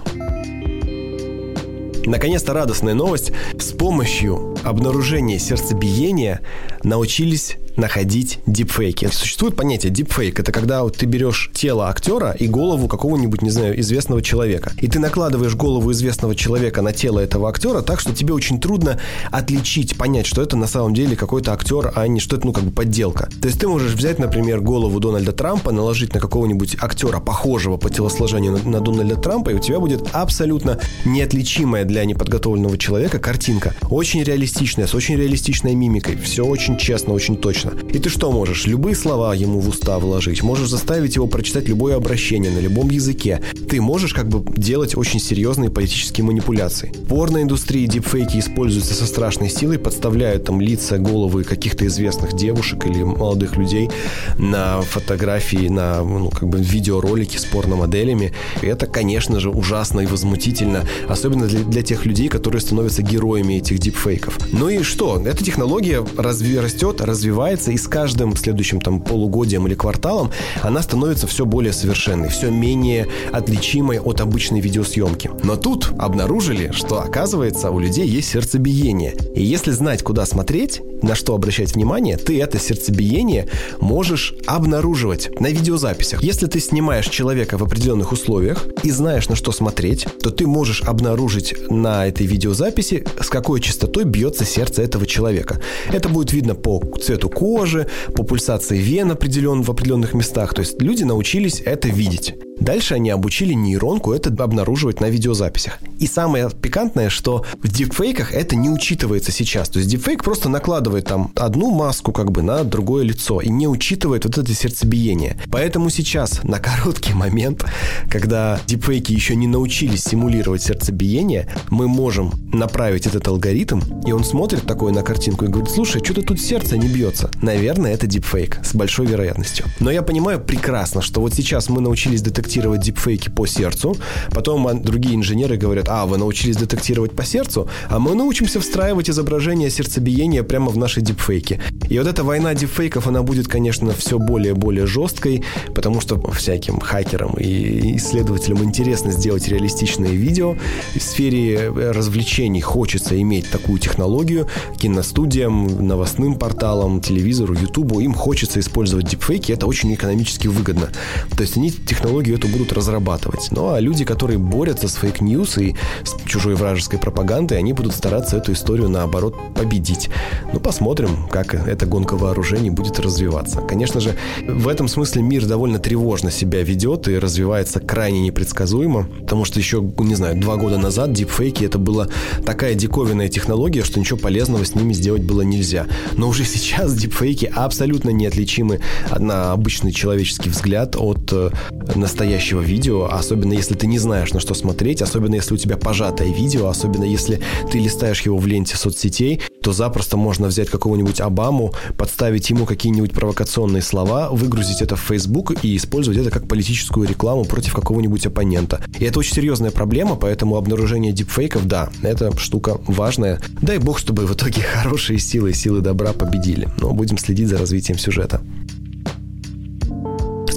Наконец-то 2.05 2.53
радостная 2.53 2.93
новость. 2.93 3.31
Помощью 3.79 4.57
обнаружения 4.65 5.39
сердцебиения 5.39 6.41
научились 6.83 7.55
находить 7.79 8.39
дипфейки. 8.45 9.09
Существует 9.12 9.55
понятие 9.55 9.91
дипфейк. 9.91 10.39
Это 10.39 10.51
когда 10.51 10.83
вот 10.83 10.98
ты 10.98 11.05
берешь 11.05 11.50
тело 11.53 11.89
актера 11.89 12.31
и 12.31 12.48
голову 12.48 12.88
какого-нибудь, 12.88 13.41
не 13.41 13.50
знаю, 13.50 13.79
известного 13.79 14.21
человека. 14.21 14.74
И 14.81 14.88
ты 14.88 15.00
накладываешь 15.00 15.55
голову 15.55 15.91
известного 15.91 16.36
человека 16.36 16.81
на 16.81 16.93
тело 16.93 17.19
этого 17.19 17.50
актера 17.50 17.81
так, 17.81 18.00
что 18.00 18.13
тебе 18.13 18.33
очень 18.33 18.59
трудно 18.59 19.00
отличить, 19.31 19.98
понять, 19.98 20.25
что 20.25 20.41
это 20.41 20.57
на 20.57 20.67
самом 20.67 20.93
деле 20.93 21.15
какой-то 21.15 21.53
актер, 21.53 21.91
а 21.95 22.07
не 22.07 22.19
что 22.19 22.36
это, 22.36 22.45
ну, 22.45 22.53
как 22.53 22.65
бы 22.65 22.71
подделка. 22.71 23.29
То 23.41 23.48
есть 23.48 23.59
ты 23.59 23.67
можешь 23.67 23.93
взять, 23.93 24.19
например, 24.19 24.62
голову 24.62 25.00
Дональда 25.00 25.31
Трампа, 25.31 25.71
наложить 25.71 26.13
на 26.13 26.19
какого-нибудь 26.19 26.77
актера, 26.79 27.19
похожего 27.19 27.77
по 27.77 27.89
телосложению 27.89 28.51
на, 28.51 28.69
на 28.69 28.81
Дональда 28.81 29.15
Трампа, 29.15 29.51
и 29.51 29.53
у 29.53 29.59
тебя 29.59 29.79
будет 29.79 30.07
абсолютно 30.12 30.79
неотличимая 31.05 31.86
для 31.86 32.03
неподготовленного 32.05 32.77
человека 32.77 33.19
картинка. 33.19 33.74
Очень 33.89 34.24
реалистичная, 34.24 34.88
с 34.88 34.93
очень 34.93 35.15
реалистичной 35.15 35.75
мимикой. 35.75 36.17
Все 36.17 36.45
очень 36.45 36.77
честно, 36.77 37.13
очень 37.13 37.38
точно 37.38 37.68
конечно. 37.69 37.89
И 37.89 37.99
ты 37.99 38.09
что 38.09 38.31
можешь? 38.31 38.67
Любые 38.67 38.95
слова 38.95 39.33
ему 39.33 39.59
в 39.59 39.69
уста 39.69 39.99
вложить. 39.99 40.43
Можешь 40.43 40.69
заставить 40.69 41.15
его 41.15 41.27
прочитать 41.27 41.67
любое 41.67 41.95
обращение 41.95 42.51
на 42.51 42.59
любом 42.59 42.89
языке. 42.89 43.41
Ты 43.69 43.81
можешь 43.81 44.13
как 44.13 44.27
бы 44.27 44.43
делать 44.55 44.95
очень 44.95 45.19
серьезные 45.19 45.69
политические 45.69 46.25
манипуляции. 46.25 46.91
В 46.95 47.07
порноиндустрии 47.07 47.85
дипфейки 47.85 48.38
используются 48.38 48.93
со 48.93 49.05
страшной 49.05 49.49
силой, 49.49 49.79
подставляют 49.79 50.45
там 50.45 50.61
лица, 50.61 50.97
головы 50.97 51.43
каких-то 51.43 51.85
известных 51.88 52.33
девушек 52.33 52.85
или 52.85 53.03
молодых 53.03 53.57
людей 53.57 53.89
на 54.38 54.81
фотографии, 54.81 55.67
на 55.67 56.03
ну, 56.03 56.29
как 56.29 56.47
бы 56.47 56.59
видеоролики 56.59 57.38
с 57.38 57.45
порномоделями. 57.45 58.33
И 58.61 58.67
это, 58.67 58.85
конечно 58.88 59.39
же, 59.39 59.49
ужасно 59.49 60.01
и 60.01 60.05
возмутительно, 60.05 60.88
особенно 61.07 61.47
для, 61.47 61.61
для 61.61 61.81
тех 61.81 62.05
людей, 62.05 62.29
которые 62.29 62.61
становятся 62.61 63.01
героями 63.01 63.55
этих 63.55 63.79
дипфейков. 63.79 64.38
Ну 64.51 64.69
и 64.69 64.83
что? 64.83 65.21
Эта 65.25 65.43
технология 65.43 65.99
разви- 65.99 66.59
растет, 66.59 67.01
развивается, 67.01 67.58
развивается, 67.59 67.71
и 67.71 67.77
с 67.77 67.87
каждым 67.87 68.35
следующим 68.35 68.81
там 68.81 69.01
полугодием 69.01 69.67
или 69.67 69.75
кварталом 69.75 70.31
она 70.63 70.81
становится 70.81 71.27
все 71.27 71.45
более 71.45 71.73
совершенной, 71.73 72.29
все 72.29 72.49
менее 72.49 73.07
отличимой 73.31 73.99
от 73.99 74.21
обычной 74.21 74.61
видеосъемки. 74.61 75.29
Но 75.43 75.55
тут 75.55 75.91
обнаружили, 75.97 76.71
что 76.71 77.01
оказывается 77.01 77.71
у 77.71 77.79
людей 77.79 78.07
есть 78.07 78.29
сердцебиение. 78.29 79.15
И 79.35 79.43
если 79.43 79.71
знать, 79.71 80.03
куда 80.03 80.25
смотреть, 80.25 80.81
на 81.01 81.15
что 81.15 81.33
обращать 81.33 81.75
внимание, 81.75 82.17
ты 82.17 82.41
это 82.41 82.59
сердцебиение 82.59 83.47
можешь 83.79 84.33
обнаруживать 84.45 85.39
на 85.39 85.47
видеозаписях. 85.47 86.23
Если 86.23 86.47
ты 86.47 86.59
снимаешь 86.59 87.07
человека 87.07 87.57
в 87.57 87.63
определенных 87.63 88.11
условиях 88.11 88.67
и 88.83 88.91
знаешь, 88.91 89.29
на 89.29 89.35
что 89.35 89.51
смотреть, 89.51 90.07
то 90.21 90.29
ты 90.29 90.45
можешь 90.47 90.81
обнаружить 90.81 91.55
на 91.69 92.07
этой 92.07 92.25
видеозаписи, 92.25 93.05
с 93.21 93.29
какой 93.29 93.61
частотой 93.61 94.03
бьется 94.03 94.45
сердце 94.45 94.81
этого 94.81 95.05
человека. 95.05 95.61
Это 95.91 96.09
будет 96.09 96.33
видно 96.33 96.55
по 96.55 96.81
цвету 97.01 97.29
кожи, 97.39 97.88
по 98.15 98.24
пульсации 98.24 98.77
вен 98.77 99.12
определен 99.12 99.63
в 99.63 99.72
определенных 99.72 100.13
местах. 100.13 100.53
То 100.53 100.62
есть 100.62 100.81
люди 100.81 101.03
научились 101.05 101.62
это 101.65 101.88
видеть. 101.88 102.36
Дальше 102.59 102.95
они 102.95 103.09
обучили 103.09 103.53
нейронку 103.53 104.13
это 104.13 104.29
обнаруживать 104.43 104.99
на 104.99 105.09
видеозаписях. 105.09 105.79
И 105.99 106.07
самое 106.07 106.49
пикантное, 106.49 107.09
что 107.09 107.45
в 107.61 107.67
дипфейках 107.67 108.33
это 108.33 108.55
не 108.55 108.69
учитывается 108.69 109.31
сейчас. 109.31 109.69
То 109.69 109.79
есть 109.79 109.89
дипфейк 109.89 110.23
просто 110.23 110.49
накладывает 110.49 111.05
там 111.05 111.31
одну 111.35 111.71
маску 111.71 112.11
как 112.11 112.31
бы 112.31 112.41
на 112.41 112.63
другое 112.63 113.03
лицо 113.03 113.41
и 113.41 113.49
не 113.49 113.67
учитывает 113.67 114.25
вот 114.25 114.37
это 114.37 114.53
сердцебиение. 114.53 115.37
Поэтому 115.51 115.89
сейчас 115.89 116.43
на 116.43 116.59
короткий 116.59 117.13
момент, 117.13 117.65
когда 118.09 118.59
дипфейки 118.67 119.13
еще 119.13 119.35
не 119.35 119.47
научились 119.47 120.03
симулировать 120.03 120.61
сердцебиение, 120.61 121.47
мы 121.69 121.87
можем 121.87 122.33
направить 122.51 123.07
этот 123.07 123.27
алгоритм, 123.27 123.81
и 124.05 124.11
он 124.11 124.23
смотрит 124.23 124.63
такое 124.65 124.91
на 124.91 125.03
картинку 125.03 125.45
и 125.45 125.47
говорит, 125.47 125.71
слушай, 125.71 126.03
что-то 126.03 126.23
тут 126.23 126.41
сердце 126.41 126.77
не 126.77 126.87
бьется. 126.87 127.31
Наверное, 127.41 127.93
это 127.93 128.07
дипфейк 128.07 128.59
с 128.63 128.73
большой 128.75 129.05
вероятностью. 129.05 129.65
Но 129.79 129.91
я 129.91 130.01
понимаю 130.01 130.39
прекрасно, 130.39 131.01
что 131.01 131.21
вот 131.21 131.33
сейчас 131.33 131.69
мы 131.69 131.81
научились 131.81 132.21
детектировать 132.21 132.49
детектировать 132.50 132.82
дипфейки 132.82 133.29
по 133.29 133.46
сердцу. 133.46 133.96
Потом 134.32 134.82
другие 134.82 135.15
инженеры 135.15 135.56
говорят, 135.56 135.86
а, 135.88 136.06
вы 136.06 136.18
научились 136.18 136.58
детектировать 136.58 137.12
по 137.12 137.24
сердцу, 137.24 137.70
а 137.89 138.00
мы 138.00 138.15
научимся 138.15 138.60
встраивать 138.60 139.10
изображение 139.10 139.70
сердцебиения 139.70 140.41
прямо 140.41 140.72
в 140.72 140.77
наши 140.77 141.01
дипфейки. 141.01 141.60
И 141.89 142.00
вот 142.00 142.08
эта 142.08 142.24
война 142.24 142.56
дипфейков, 142.56 143.08
она 143.08 143.22
будет, 143.22 143.48
конечно, 143.48 143.94
все 143.94 144.18
более 144.18 144.53
и 144.53 144.58
более 144.58 144.88
жесткой, 144.88 145.44
потому 145.75 146.01
что 146.01 146.20
всяким 146.32 146.79
хакерам 146.79 147.36
и 147.36 147.98
исследователям 147.98 148.63
интересно 148.63 149.12
сделать 149.12 149.48
реалистичные 149.48 150.15
видео. 150.15 150.56
В 150.96 151.00
сфере 151.00 151.56
э, 151.56 151.91
развлечений 151.91 152.62
хочется 152.62 153.20
иметь 153.22 153.51
такую 153.51 153.77
технологию. 153.77 154.48
Киностудиям, 154.79 155.88
новостным 155.88 156.34
порталам, 156.34 157.00
телевизору, 157.00 157.53
ютубу 157.53 158.00
им 158.00 158.13
хочется 158.13 158.60
использовать 158.60 159.08
дипфейки. 159.08 159.51
Это 159.51 159.68
очень 159.68 159.94
экономически 159.94 160.48
выгодно. 160.48 160.89
То 161.36 161.44
есть 161.44 161.58
они 161.58 161.70
технологию 161.72 162.38
эту 162.39 162.48
будут 162.48 162.74
разрабатывать. 162.74 163.50
Ну 163.51 163.74
а 163.74 163.79
люди, 163.79 164.05
которые 164.05 164.39
борются 164.39 164.88
с 164.88 164.96
fake 164.95 165.26
news 165.26 165.57
и 165.58 165.75
с 166.03 166.15
чужой 166.25 166.55
вражеской 166.55 166.98
пропагандой, 166.98 167.58
они 167.58 167.74
будут 167.74 167.93
стараться 167.93 168.38
эту 168.38 168.53
историю, 168.53 168.89
наоборот, 168.89 169.36
победить. 169.53 170.10
Ну, 170.53 170.60
посмотрим, 170.60 171.27
как 171.29 171.53
эта 171.53 171.86
гонка 171.86 172.15
вооружений 172.15 172.69
будет 172.69 173.00
развиваться. 173.00 173.62
Конечно 173.62 174.00
же, 174.00 174.15
в 174.48 174.67
этом 174.67 174.88
смысле 174.88 175.22
мир 175.22 175.46
довольно 175.46 175.79
тревожно 175.79 176.31
себя 176.31 176.63
ведет 176.63 177.08
и 177.08 177.19
развивается 177.19 177.79
крайне 177.79 178.22
непредсказуемо, 178.22 179.08
потому 179.22 179.46
что 179.46 179.60
еще, 179.60 179.84
не 180.00 180.15
знаю, 180.15 180.39
два 180.39 180.55
года 180.55 180.77
назад 180.77 181.12
дипфейки 181.12 181.65
это 181.65 181.77
была 181.77 182.08
такая 182.46 182.74
диковинная 182.74 183.27
технология, 183.27 183.84
что 183.84 184.00
ничего 184.00 184.17
полезного 184.17 184.63
с 184.63 184.75
ними 184.75 184.93
сделать 184.93 185.24
было 185.24 185.41
нельзя. 185.41 185.88
Но 186.13 186.29
уже 186.29 186.46
сейчас 186.46 186.93
дипфейки 186.96 187.51
абсолютно 187.53 188.12
неотличимы 188.12 188.79
на 189.17 189.51
обычный 189.51 189.91
человеческий 189.91 190.50
взгляд 190.50 190.96
от 190.96 191.34
э, 191.34 191.50
настоящего 191.96 192.28
настоящего 192.29 192.62
видео, 192.62 193.07
особенно 193.12 193.53
если 193.53 193.74
ты 193.74 193.88
не 193.88 193.98
знаешь, 193.98 194.33
на 194.33 194.39
что 194.39 194.53
смотреть, 194.53 195.01
особенно 195.01 195.33
если 195.33 195.55
у 195.55 195.57
тебя 195.57 195.77
пожатое 195.77 196.31
видео, 196.31 196.67
особенно 196.67 197.03
если 197.03 197.41
ты 197.71 197.79
листаешь 197.79 198.21
его 198.21 198.38
в 198.38 198.45
ленте 198.45 198.77
соцсетей, 198.77 199.41
то 199.63 199.74
запросто 199.74 200.15
можно 200.15 200.45
взять 200.45 200.69
какого-нибудь 200.69 201.21
Обаму, 201.21 201.74
подставить 201.98 202.48
ему 202.51 202.67
какие-нибудь 202.67 203.13
провокационные 203.13 203.81
слова, 203.81 204.29
выгрузить 204.29 204.83
это 204.83 204.95
в 204.95 205.00
Facebook 205.00 205.63
и 205.63 205.75
использовать 205.75 206.19
это 206.19 206.29
как 206.29 206.48
политическую 206.48 207.07
рекламу 207.07 207.45
против 207.45 207.74
какого-нибудь 207.74 208.27
оппонента. 208.27 208.79
И 209.00 209.05
это 209.05 209.17
очень 209.17 209.33
серьезная 209.33 209.71
проблема, 209.71 210.15
поэтому 210.15 210.55
обнаружение 210.57 211.13
дипфейков, 211.13 211.65
да, 211.65 211.89
это 212.03 212.38
штука 212.38 212.79
важная. 212.86 213.41
Дай 213.59 213.79
бог, 213.79 213.98
чтобы 213.98 214.27
в 214.27 214.33
итоге 214.33 214.62
хорошие 214.83 215.17
силы 215.17 215.51
силы 215.53 215.81
добра 215.81 216.13
победили. 216.13 216.69
Но 216.79 216.93
будем 216.93 217.17
следить 217.17 217.48
за 217.48 217.57
развитием 217.57 217.98
сюжета. 217.98 218.39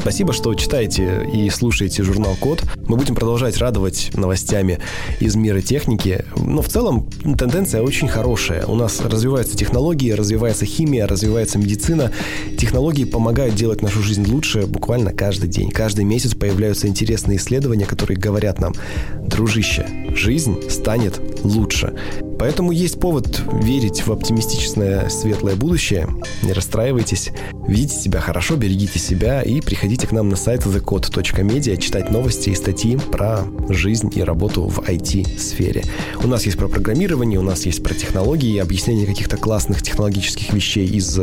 Спасибо, 0.02 0.32
что 0.32 0.52
читаете 0.54 1.30
и 1.32 1.48
слушаете 1.48 2.02
журнал 2.02 2.34
Код. 2.40 2.64
Мы 2.88 2.96
будем 2.96 3.14
продолжать 3.14 3.58
радовать 3.58 4.10
новостями 4.14 4.80
из 5.20 5.36
мира 5.36 5.60
техники. 5.60 6.24
Но 6.36 6.60
в 6.60 6.68
целом 6.68 7.08
тенденция 7.38 7.82
очень 7.82 8.08
хорошая. 8.08 8.66
У 8.66 8.74
нас 8.74 9.00
развиваются 9.00 9.56
технологии, 9.56 10.10
развивается 10.10 10.66
химия, 10.66 11.06
развивается 11.06 11.56
медицина. 11.58 12.10
Технологии 12.58 13.04
помогают 13.04 13.54
делать 13.54 13.80
нашу 13.80 14.02
жизнь 14.02 14.26
лучше 14.26 14.66
буквально 14.66 15.12
каждый 15.12 15.48
день. 15.48 15.70
Каждый 15.70 16.04
месяц 16.04 16.34
появляются 16.34 16.88
интересные 16.88 17.38
исследования, 17.38 17.86
которые 17.86 18.18
говорят 18.18 18.58
нам, 18.58 18.74
дружище, 19.20 19.86
жизнь 20.16 20.68
станет 20.68 21.20
лучше. 21.44 21.94
Поэтому 22.42 22.72
есть 22.72 22.98
повод 22.98 23.40
верить 23.52 24.04
в 24.04 24.10
оптимистичное 24.10 25.08
светлое 25.10 25.54
будущее. 25.54 26.08
Не 26.42 26.52
расстраивайтесь. 26.52 27.30
Ведите 27.68 27.94
себя 27.94 28.18
хорошо, 28.18 28.56
берегите 28.56 28.98
себя 28.98 29.42
и 29.42 29.60
приходите 29.60 30.08
к 30.08 30.10
нам 30.10 30.28
на 30.28 30.34
сайт 30.34 30.66
thecode.media 30.66 31.76
читать 31.76 32.10
новости 32.10 32.50
и 32.50 32.56
статьи 32.56 32.96
про 32.96 33.44
жизнь 33.68 34.10
и 34.16 34.24
работу 34.24 34.66
в 34.66 34.80
IT-сфере. 34.80 35.84
У 36.20 36.26
нас 36.26 36.44
есть 36.44 36.58
про 36.58 36.66
программирование, 36.66 37.38
у 37.38 37.44
нас 37.44 37.64
есть 37.64 37.80
про 37.80 37.94
технологии, 37.94 38.58
объяснение 38.58 39.06
каких-то 39.06 39.36
классных 39.36 39.80
технологических 39.80 40.52
вещей 40.52 40.88
из 40.88 41.20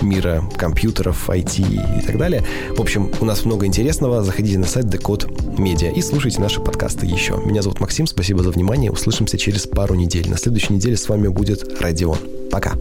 мира 0.00 0.42
компьютеров, 0.56 1.28
IT 1.28 2.00
и 2.00 2.06
так 2.06 2.16
далее. 2.16 2.42
В 2.74 2.80
общем, 2.80 3.12
у 3.20 3.26
нас 3.26 3.44
много 3.44 3.66
интересного. 3.66 4.22
Заходите 4.22 4.58
на 4.58 4.66
сайт 4.66 4.86
Decode 4.86 5.58
Media 5.58 5.92
и 5.92 6.00
слушайте 6.00 6.40
наши 6.40 6.60
подкасты 6.60 7.04
еще. 7.04 7.36
Меня 7.44 7.60
зовут 7.60 7.78
Максим, 7.80 8.06
спасибо 8.06 8.42
за 8.42 8.50
внимание. 8.50 8.90
Услышимся 8.90 9.36
через 9.36 9.66
пару 9.66 9.94
недель. 9.94 10.30
На 10.30 10.38
следующей 10.46 10.74
неделе 10.74 10.96
с 10.96 11.08
вами 11.08 11.26
будет 11.26 11.80
Родион. 11.80 12.18
Пока. 12.52 12.74